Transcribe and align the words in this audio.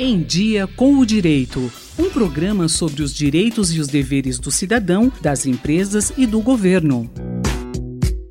Em 0.00 0.22
Dia 0.22 0.68
com 0.68 0.96
o 0.98 1.04
Direito. 1.04 1.72
Um 1.98 2.08
programa 2.08 2.68
sobre 2.68 3.02
os 3.02 3.12
direitos 3.12 3.74
e 3.74 3.80
os 3.80 3.88
deveres 3.88 4.38
do 4.38 4.48
cidadão, 4.48 5.10
das 5.20 5.44
empresas 5.44 6.12
e 6.16 6.24
do 6.24 6.40
governo. 6.40 7.10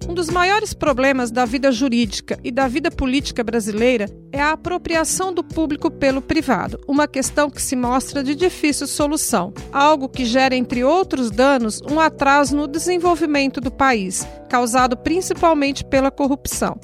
Um 0.07 0.13
dos 0.13 0.29
maiores 0.29 0.73
problemas 0.73 1.29
da 1.29 1.43
vida 1.43 1.69
jurídica 1.69 2.39
e 2.41 2.53
da 2.53 2.69
vida 2.69 2.89
política 2.89 3.43
brasileira 3.43 4.09
é 4.31 4.39
a 4.39 4.53
apropriação 4.53 5.33
do 5.33 5.43
público 5.43 5.91
pelo 5.91 6.21
privado, 6.21 6.79
uma 6.87 7.05
questão 7.05 7.49
que 7.49 7.61
se 7.61 7.75
mostra 7.75 8.23
de 8.23 8.33
difícil 8.33 8.87
solução, 8.87 9.53
algo 9.73 10.07
que 10.07 10.23
gera, 10.23 10.55
entre 10.55 10.85
outros 10.85 11.29
danos, 11.29 11.81
um 11.81 11.99
atraso 11.99 12.55
no 12.55 12.65
desenvolvimento 12.65 13.59
do 13.59 13.69
país, 13.69 14.25
causado 14.49 14.95
principalmente 14.95 15.83
pela 15.83 16.09
corrupção. 16.09 16.79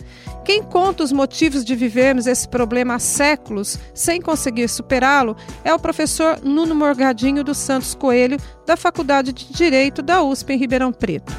Quem 0.46 0.62
conta 0.62 1.04
os 1.04 1.14
motivos 1.14 1.64
de 1.64 1.74
vivermos 1.74 2.28
esse 2.28 2.48
problema 2.48 2.96
há 2.96 3.00
séculos 3.00 3.80
sem 3.94 4.22
conseguir 4.22 4.68
superá-lo 4.68 5.38
é 5.64 5.74
o 5.74 5.80
professor 5.80 6.40
Nuno 6.44 6.76
Morgadinho 6.76 7.46
dos 7.46 7.58
Santos 7.58 7.96
Coelho, 7.96 8.38
da 8.66 8.76
Faculdade 8.76 9.32
de 9.32 9.54
Direito 9.54 10.02
da 10.02 10.22
USP 10.22 10.54
em 10.54 10.58
Ribeirão 10.58 10.92
Preto. 10.92 11.32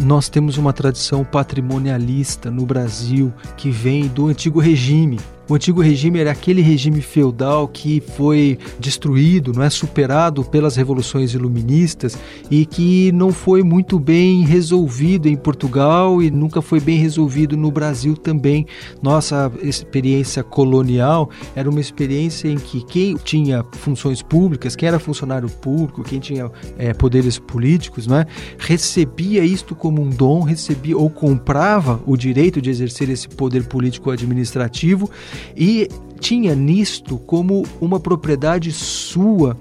Nós 0.00 0.28
temos 0.28 0.58
uma 0.58 0.72
tradição 0.72 1.24
patrimonialista 1.24 2.50
no 2.50 2.66
Brasil 2.66 3.32
que 3.56 3.70
vem 3.70 4.08
do 4.08 4.26
antigo 4.26 4.58
regime. 4.58 5.20
O 5.50 5.54
antigo 5.54 5.80
regime 5.80 6.18
era 6.18 6.30
aquele 6.30 6.60
regime 6.60 7.00
feudal 7.00 7.66
que 7.66 8.02
foi 8.02 8.58
destruído, 8.78 9.54
não 9.54 9.62
é 9.62 9.70
superado 9.70 10.44
pelas 10.44 10.76
revoluções 10.76 11.32
iluministas 11.32 12.18
e 12.50 12.66
que 12.66 13.10
não 13.12 13.32
foi 13.32 13.62
muito 13.62 13.98
bem 13.98 14.44
resolvido 14.44 15.26
em 15.26 15.36
Portugal 15.36 16.22
e 16.22 16.30
nunca 16.30 16.60
foi 16.60 16.80
bem 16.80 16.98
resolvido 16.98 17.56
no 17.56 17.70
Brasil 17.70 18.14
também. 18.14 18.66
Nossa 19.00 19.50
experiência 19.62 20.44
colonial 20.44 21.30
era 21.56 21.70
uma 21.70 21.80
experiência 21.80 22.48
em 22.48 22.58
que 22.58 22.84
quem 22.84 23.16
tinha 23.16 23.64
funções 23.72 24.20
públicas, 24.20 24.76
quem 24.76 24.86
era 24.86 24.98
funcionário 24.98 25.48
público, 25.48 26.02
quem 26.02 26.20
tinha 26.20 26.50
é, 26.76 26.92
poderes 26.92 27.38
políticos, 27.38 28.06
não 28.06 28.18
é, 28.18 28.26
recebia 28.58 29.42
isto 29.42 29.74
como 29.74 30.02
um 30.02 30.10
dom, 30.10 30.42
recebia 30.42 30.98
ou 30.98 31.08
comprava 31.08 32.02
o 32.04 32.18
direito 32.18 32.60
de 32.60 32.68
exercer 32.68 33.08
esse 33.08 33.26
poder 33.26 33.64
político 33.64 34.10
administrativo 34.10 35.10
e 35.56 35.88
tinha 36.18 36.54
nisto 36.54 37.16
como 37.18 37.64
uma 37.80 37.98
propriedade 37.98 38.72
sua, 38.72 39.56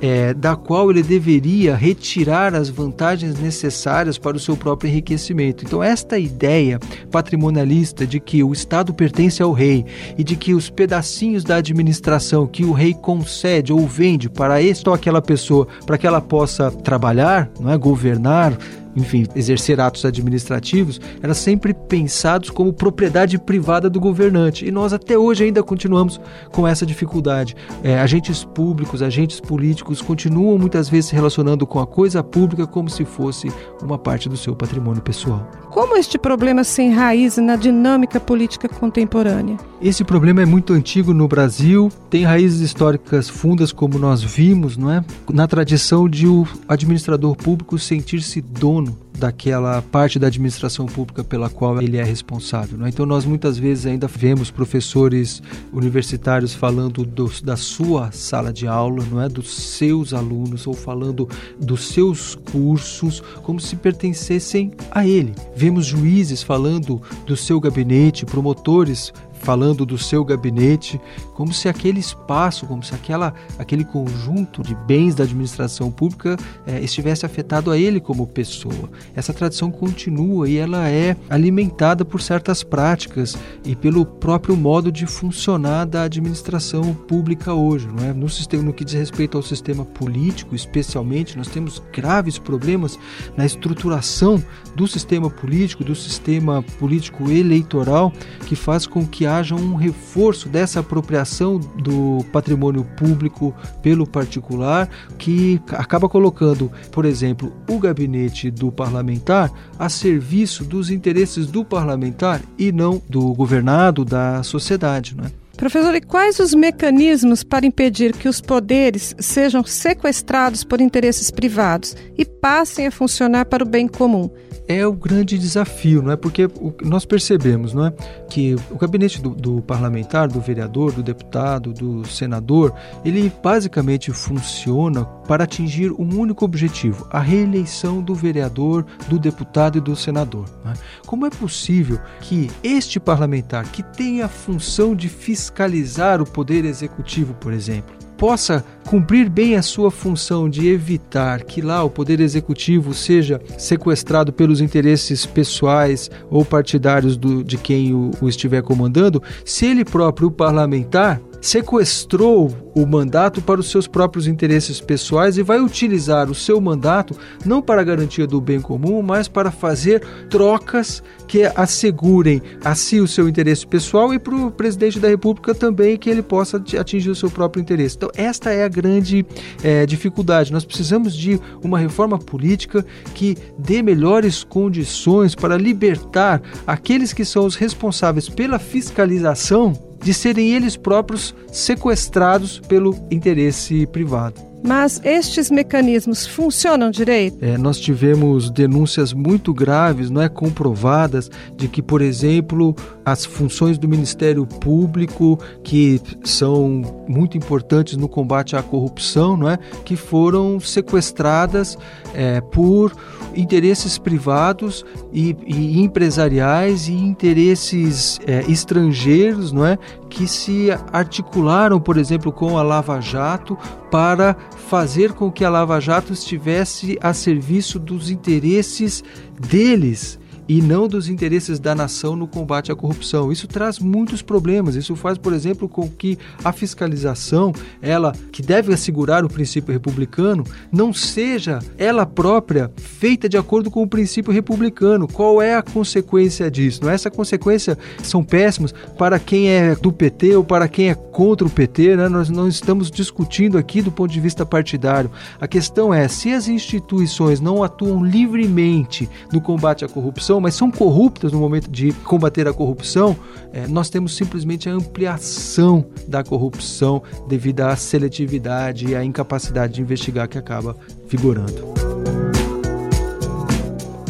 é, 0.00 0.34
da 0.34 0.56
qual 0.56 0.90
ele 0.90 1.02
deveria 1.02 1.76
retirar 1.76 2.54
as 2.54 2.68
vantagens 2.68 3.38
necessárias 3.38 4.18
para 4.18 4.36
o 4.36 4.40
seu 4.40 4.56
próprio 4.56 4.88
enriquecimento. 4.88 5.64
Então, 5.64 5.82
esta 5.82 6.18
ideia 6.18 6.80
patrimonialista 7.10 8.06
de 8.06 8.18
que 8.18 8.42
o 8.42 8.52
Estado 8.52 8.92
pertence 8.92 9.42
ao 9.42 9.52
rei 9.52 9.84
e 10.16 10.24
de 10.24 10.34
que 10.36 10.54
os 10.54 10.70
pedacinhos 10.70 11.44
da 11.44 11.56
administração 11.56 12.46
que 12.46 12.64
o 12.64 12.72
rei 12.72 12.94
concede 12.94 13.72
ou 13.72 13.86
vende 13.86 14.28
para 14.28 14.62
esta 14.62 14.90
ou 14.90 14.94
aquela 14.94 15.20
pessoa, 15.20 15.68
para 15.86 15.98
que 15.98 16.06
ela 16.06 16.20
possa 16.20 16.70
trabalhar, 16.70 17.50
não 17.60 17.70
é, 17.70 17.76
governar, 17.76 18.56
enfim, 18.98 19.26
exercer 19.34 19.80
atos 19.80 20.04
administrativos, 20.04 21.00
eram 21.22 21.34
sempre 21.34 21.72
pensados 21.72 22.50
como 22.50 22.72
propriedade 22.72 23.38
privada 23.38 23.88
do 23.88 24.00
governante. 24.00 24.66
E 24.66 24.70
nós 24.70 24.92
até 24.92 25.16
hoje 25.16 25.44
ainda 25.44 25.62
continuamos 25.62 26.20
com 26.50 26.66
essa 26.66 26.84
dificuldade. 26.84 27.56
É, 27.82 27.98
agentes 27.98 28.44
públicos, 28.44 29.02
agentes 29.02 29.40
políticos 29.40 30.02
continuam 30.02 30.58
muitas 30.58 30.88
vezes 30.88 31.10
se 31.10 31.14
relacionando 31.14 31.66
com 31.66 31.78
a 31.78 31.86
coisa 31.86 32.22
pública 32.22 32.66
como 32.66 32.90
se 32.90 33.04
fosse 33.04 33.52
uma 33.82 33.98
parte 33.98 34.28
do 34.28 34.36
seu 34.36 34.54
patrimônio 34.54 35.02
pessoal. 35.02 35.48
Como 35.70 35.96
este 35.96 36.18
problema 36.18 36.64
se 36.64 36.82
enraiza 36.82 37.40
na 37.40 37.56
dinâmica 37.56 38.18
política 38.18 38.68
contemporânea? 38.68 39.56
Esse 39.80 40.02
problema 40.02 40.42
é 40.42 40.46
muito 40.46 40.72
antigo 40.72 41.14
no 41.14 41.28
Brasil, 41.28 41.90
tem 42.10 42.24
raízes 42.24 42.60
históricas 42.60 43.28
fundas, 43.28 43.70
como 43.70 43.98
nós 43.98 44.22
vimos, 44.22 44.76
não 44.76 44.90
é? 44.90 45.04
na 45.32 45.46
tradição 45.46 46.08
de 46.08 46.26
o 46.26 46.46
administrador 46.66 47.36
público 47.36 47.78
sentir-se 47.78 48.40
dono 48.40 48.87
daquela 49.18 49.82
parte 49.82 50.18
da 50.18 50.28
administração 50.28 50.86
pública 50.86 51.24
pela 51.24 51.50
qual 51.50 51.80
ele 51.82 51.96
é 51.96 52.04
responsável. 52.04 52.78
Né? 52.78 52.88
Então, 52.88 53.04
nós 53.04 53.24
muitas 53.24 53.58
vezes 53.58 53.86
ainda 53.86 54.06
vemos 54.06 54.50
professores 54.50 55.42
universitários 55.72 56.54
falando 56.54 57.04
do, 57.04 57.30
da 57.42 57.56
sua 57.56 58.12
sala 58.12 58.52
de 58.52 58.66
aula, 58.66 59.04
não 59.10 59.20
é, 59.20 59.28
dos 59.28 59.52
seus 59.52 60.14
alunos, 60.14 60.66
ou 60.66 60.74
falando 60.74 61.28
dos 61.58 61.88
seus 61.88 62.36
cursos, 62.52 63.20
como 63.42 63.58
se 63.58 63.74
pertencessem 63.76 64.72
a 64.90 65.06
ele. 65.06 65.34
Vemos 65.56 65.86
juízes 65.86 66.42
falando 66.42 67.02
do 67.26 67.36
seu 67.36 67.60
gabinete, 67.60 68.24
promotores 68.24 69.12
falando 69.38 69.86
do 69.86 69.96
seu 69.96 70.24
gabinete, 70.24 71.00
como 71.34 71.52
se 71.52 71.68
aquele 71.68 72.00
espaço, 72.00 72.66
como 72.66 72.82
se 72.82 72.94
aquela, 72.94 73.32
aquele 73.58 73.84
conjunto 73.84 74.62
de 74.62 74.74
bens 74.74 75.14
da 75.14 75.24
administração 75.24 75.90
pública 75.90 76.36
é, 76.66 76.80
estivesse 76.80 77.24
afetado 77.24 77.70
a 77.70 77.78
ele 77.78 78.00
como 78.00 78.26
pessoa. 78.26 78.90
Essa 79.14 79.32
tradição 79.32 79.70
continua 79.70 80.48
e 80.48 80.56
ela 80.56 80.88
é 80.88 81.16
alimentada 81.30 82.04
por 82.04 82.20
certas 82.20 82.62
práticas 82.62 83.36
e 83.64 83.74
pelo 83.74 84.04
próprio 84.04 84.56
modo 84.56 84.90
de 84.92 85.06
funcionar 85.06 85.86
da 85.86 86.02
administração 86.02 86.94
pública 86.94 87.54
hoje. 87.54 87.86
Não 87.86 88.04
é? 88.04 88.12
no, 88.12 88.28
sistema, 88.28 88.62
no 88.62 88.72
que 88.72 88.84
diz 88.84 88.94
respeito 88.94 89.36
ao 89.36 89.42
sistema 89.42 89.84
político, 89.84 90.54
especialmente, 90.54 91.36
nós 91.36 91.48
temos 91.48 91.82
graves 91.92 92.38
problemas 92.38 92.98
na 93.36 93.46
estruturação 93.46 94.42
do 94.74 94.86
sistema 94.86 95.30
político, 95.30 95.84
do 95.84 95.94
sistema 95.94 96.62
político 96.78 97.30
eleitoral, 97.30 98.12
que 98.46 98.56
faz 98.56 98.86
com 98.86 99.06
que 99.06 99.26
haja 99.28 99.54
um 99.54 99.74
reforço 99.74 100.48
dessa 100.48 100.80
apropriação 100.80 101.58
do 101.58 102.24
patrimônio 102.32 102.84
público 102.96 103.54
pelo 103.82 104.06
particular, 104.06 104.88
que 105.16 105.60
acaba 105.68 106.08
colocando, 106.08 106.70
por 106.90 107.04
exemplo, 107.04 107.52
o 107.68 107.78
gabinete 107.78 108.50
do 108.50 108.72
parlamentar 108.72 109.52
a 109.78 109.88
serviço 109.88 110.64
dos 110.64 110.90
interesses 110.90 111.46
do 111.46 111.64
parlamentar 111.64 112.40
e 112.58 112.72
não 112.72 113.00
do 113.08 113.32
governado, 113.34 114.04
da 114.04 114.42
sociedade. 114.42 115.16
Não 115.16 115.24
é? 115.24 115.30
Professor, 115.58 115.92
e 115.92 116.00
quais 116.00 116.38
os 116.38 116.54
mecanismos 116.54 117.42
para 117.42 117.66
impedir 117.66 118.16
que 118.16 118.28
os 118.28 118.40
poderes 118.40 119.12
sejam 119.18 119.64
sequestrados 119.64 120.62
por 120.62 120.80
interesses 120.80 121.32
privados 121.32 121.96
e 122.16 122.24
passem 122.24 122.86
a 122.86 122.92
funcionar 122.92 123.44
para 123.44 123.64
o 123.64 123.68
bem 123.68 123.88
comum? 123.88 124.30
É 124.68 124.86
o 124.86 124.92
grande 124.92 125.38
desafio, 125.38 126.02
não 126.02 126.12
é? 126.12 126.16
Porque 126.16 126.48
nós 126.84 127.06
percebemos, 127.06 127.72
não 127.72 127.86
é, 127.86 127.90
que 128.28 128.54
o 128.70 128.76
gabinete 128.76 129.20
do, 129.20 129.30
do, 129.30 129.62
parlamentar, 129.62 130.28
do 130.28 130.40
vereador, 130.40 130.92
do 130.92 131.02
deputado, 131.02 131.72
do 131.72 132.06
senador, 132.06 132.74
ele 133.02 133.32
basicamente 133.42 134.12
funciona 134.12 135.06
para 135.26 135.44
atingir 135.44 135.90
um 135.92 136.18
único 136.18 136.44
objetivo: 136.44 137.08
a 137.10 137.18
reeleição 137.18 138.02
do 138.02 138.14
vereador, 138.14 138.84
do 139.08 139.18
deputado 139.18 139.78
e 139.78 139.80
do 139.80 139.96
senador. 139.96 140.44
É? 140.66 140.72
Como 141.06 141.24
é 141.24 141.30
possível 141.30 141.98
que 142.20 142.50
este 142.62 143.00
parlamentar, 143.00 143.64
que 143.72 143.82
tem 143.82 144.20
a 144.22 144.28
função 144.28 144.94
de 144.94 145.08
fiscalizar 145.08 146.20
o 146.20 146.26
poder 146.26 146.66
executivo, 146.66 147.32
por 147.34 147.52
exemplo, 147.52 148.07
possa 148.18 148.64
cumprir 148.84 149.30
bem 149.30 149.54
a 149.54 149.62
sua 149.62 149.90
função 149.90 150.48
de 150.48 150.68
evitar 150.68 151.44
que 151.44 151.62
lá 151.62 151.84
o 151.84 151.90
poder 151.90 152.20
executivo 152.20 152.92
seja 152.92 153.40
sequestrado 153.56 154.32
pelos 154.32 154.60
interesses 154.60 155.24
pessoais 155.24 156.10
ou 156.28 156.44
partidários 156.44 157.16
do, 157.16 157.44
de 157.44 157.56
quem 157.56 157.94
o, 157.94 158.10
o 158.20 158.28
estiver 158.28 158.62
comandando, 158.62 159.22
se 159.44 159.66
ele 159.66 159.84
próprio, 159.84 160.28
o 160.28 160.32
parlamentar, 160.32 161.20
sequestrou 161.40 162.54
o 162.74 162.86
mandato 162.86 163.40
para 163.42 163.60
os 163.60 163.70
seus 163.70 163.86
próprios 163.86 164.26
interesses 164.26 164.80
pessoais 164.80 165.36
e 165.36 165.42
vai 165.42 165.60
utilizar 165.60 166.30
o 166.30 166.34
seu 166.34 166.60
mandato 166.60 167.16
não 167.44 167.60
para 167.60 167.80
a 167.80 167.84
garantia 167.84 168.26
do 168.26 168.40
bem 168.40 168.60
comum, 168.60 169.02
mas 169.02 169.28
para 169.28 169.50
fazer 169.50 170.00
trocas 170.30 171.02
que 171.26 171.44
assegurem 171.44 172.40
a 172.64 172.74
si 172.74 173.00
o 173.00 173.08
seu 173.08 173.28
interesse 173.28 173.66
pessoal 173.66 174.14
e 174.14 174.18
para 174.18 174.34
o 174.34 174.50
presidente 174.50 174.98
da 174.98 175.08
República 175.08 175.54
também 175.54 175.96
que 175.96 176.08
ele 176.08 176.22
possa 176.22 176.62
atingir 176.78 177.10
o 177.10 177.14
seu 177.14 177.30
próprio 177.30 177.60
interesse. 177.60 177.96
Então, 177.96 178.10
esta 178.16 178.50
é 178.50 178.64
a 178.64 178.68
grande 178.68 179.26
é, 179.62 179.84
dificuldade. 179.84 180.52
Nós 180.52 180.64
precisamos 180.64 181.14
de 181.14 181.40
uma 181.62 181.78
reforma 181.78 182.18
política 182.18 182.84
que 183.14 183.36
dê 183.58 183.82
melhores 183.82 184.44
condições 184.44 185.34
para 185.34 185.56
libertar 185.56 186.40
aqueles 186.66 187.12
que 187.12 187.24
são 187.24 187.44
os 187.44 187.56
responsáveis 187.56 188.28
pela 188.28 188.58
fiscalização 188.58 189.87
de 190.02 190.14
serem 190.14 190.50
eles 190.54 190.76
próprios 190.76 191.34
sequestrados 191.52 192.60
pelo 192.60 192.94
interesse 193.10 193.86
privado. 193.86 194.47
Mas 194.66 195.00
estes 195.04 195.50
mecanismos 195.50 196.26
funcionam 196.26 196.90
direito? 196.90 197.38
É, 197.40 197.56
nós 197.56 197.78
tivemos 197.78 198.50
denúncias 198.50 199.12
muito 199.12 199.54
graves, 199.54 200.10
não 200.10 200.20
é 200.20 200.28
comprovadas, 200.28 201.30
de 201.56 201.68
que, 201.68 201.80
por 201.80 202.02
exemplo, 202.02 202.74
as 203.04 203.24
funções 203.24 203.78
do 203.78 203.88
Ministério 203.88 204.46
Público, 204.46 205.38
que 205.62 206.00
são 206.24 206.82
muito 207.08 207.36
importantes 207.36 207.96
no 207.96 208.08
combate 208.08 208.56
à 208.56 208.62
corrupção, 208.62 209.36
não 209.36 209.48
é, 209.48 209.58
que 209.84 209.96
foram 209.96 210.58
sequestradas 210.60 211.78
é, 212.14 212.40
por 212.40 212.92
interesses 213.34 213.98
privados 213.98 214.84
e, 215.12 215.36
e, 215.46 215.80
empresariais 215.80 216.88
e 216.88 216.92
interesses 216.92 218.18
é, 218.26 218.44
estrangeiros, 218.50 219.52
não 219.52 219.64
é, 219.64 219.78
que 220.08 220.26
se 220.26 220.68
articularam, 220.92 221.80
por 221.80 221.96
exemplo, 221.96 222.32
com 222.32 222.58
a 222.58 222.62
Lava 222.62 223.00
Jato 223.00 223.56
para 223.90 224.36
fazer 224.68 225.12
com 225.12 225.30
que 225.30 225.44
a 225.44 225.50
Lava 225.50 225.80
Jato 225.80 226.12
estivesse 226.12 226.98
a 227.00 227.12
serviço 227.12 227.78
dos 227.78 228.10
interesses 228.10 229.02
deles 229.38 230.18
e 230.48 230.62
não 230.62 230.88
dos 230.88 231.08
interesses 231.08 231.58
da 231.58 231.74
nação 231.74 232.16
no 232.16 232.26
combate 232.26 232.72
à 232.72 232.74
corrupção. 232.74 233.30
Isso 233.30 233.46
traz 233.46 233.78
muitos 233.78 234.22
problemas. 234.22 234.74
Isso 234.74 234.96
faz, 234.96 235.18
por 235.18 235.32
exemplo, 235.32 235.68
com 235.68 235.88
que 235.88 236.18
a 236.42 236.52
fiscalização, 236.52 237.52
ela 237.82 238.12
que 238.32 238.40
deve 238.40 238.72
assegurar 238.72 239.24
o 239.24 239.28
princípio 239.28 239.72
republicano, 239.72 240.44
não 240.72 240.92
seja 240.92 241.58
ela 241.76 242.06
própria 242.06 242.70
feita 242.76 243.28
de 243.28 243.36
acordo 243.36 243.70
com 243.70 243.82
o 243.82 243.88
princípio 243.88 244.32
republicano. 244.32 245.06
Qual 245.06 245.42
é 245.42 245.54
a 245.54 245.62
consequência 245.62 246.50
disso? 246.50 246.82
Não 246.82 246.90
é 246.90 246.94
essa 246.94 247.10
consequência 247.10 247.76
são 248.02 248.24
péssimas 248.24 248.72
para 248.96 249.18
quem 249.18 249.50
é 249.50 249.74
do 249.74 249.92
PT 249.92 250.36
ou 250.36 250.44
para 250.44 250.66
quem 250.66 250.88
é 250.88 250.94
contra 250.94 251.46
o 251.46 251.50
PT, 251.50 251.96
né? 251.96 252.08
Nós 252.08 252.30
não 252.30 252.48
estamos 252.48 252.90
discutindo 252.90 253.58
aqui 253.58 253.82
do 253.82 253.92
ponto 253.92 254.10
de 254.10 254.20
vista 254.20 254.46
partidário. 254.46 255.10
A 255.40 255.46
questão 255.46 255.92
é 255.92 256.08
se 256.08 256.32
as 256.32 256.48
instituições 256.48 257.40
não 257.40 257.62
atuam 257.62 258.02
livremente 258.02 259.08
no 259.32 259.40
combate 259.40 259.84
à 259.84 259.88
corrupção, 259.88 260.37
corrupção, 260.38 260.40
mas 260.40 260.54
são 260.54 260.70
corruptas 260.70 261.32
no 261.32 261.38
momento 261.38 261.70
de 261.70 261.92
combater 262.04 262.46
a 262.46 262.52
corrupção, 262.52 263.16
é, 263.52 263.66
nós 263.66 263.90
temos 263.90 264.16
simplesmente 264.16 264.68
a 264.68 264.72
ampliação 264.72 265.84
da 266.06 266.22
corrupção 266.22 267.02
devido 267.28 267.60
à 267.60 267.76
seletividade 267.76 268.88
e 268.88 268.96
à 268.96 269.04
incapacidade 269.04 269.74
de 269.74 269.82
investigar 269.82 270.28
que 270.28 270.38
acaba 270.38 270.76
figurando. 271.08 271.87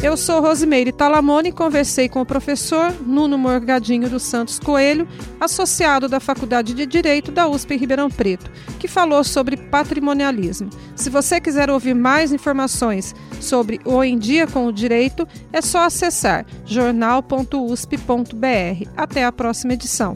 Eu 0.01 0.15
sou 0.15 0.39
Rosimeire 0.39 0.93
Talamone 0.93 1.49
e 1.49 1.51
conversei 1.51 2.07
com 2.07 2.21
o 2.21 2.25
professor 2.25 2.95
Nuno 3.05 3.37
Morgadinho 3.37 4.09
dos 4.09 4.23
Santos 4.23 4.57
Coelho, 4.57 5.05
associado 5.41 6.07
da 6.07 6.21
Faculdade 6.21 6.73
de 6.73 6.85
Direito 6.85 7.33
da 7.33 7.49
USP 7.49 7.73
em 7.73 7.77
Ribeirão 7.77 8.09
Preto, 8.09 8.49
que 8.79 8.87
falou 8.87 9.25
sobre 9.25 9.57
patrimonialismo. 9.57 10.69
Se 10.95 11.09
você 11.09 11.41
quiser 11.41 11.69
ouvir 11.69 11.93
mais 11.93 12.31
informações 12.31 13.13
sobre 13.41 13.81
o 13.83 14.01
Em 14.01 14.17
Dia 14.17 14.47
com 14.47 14.67
o 14.67 14.71
Direito, 14.71 15.27
é 15.51 15.61
só 15.61 15.83
acessar 15.83 16.45
jornal.usp.br. 16.65 18.07
Até 18.95 19.25
a 19.25 19.33
próxima 19.33 19.73
edição. 19.73 20.15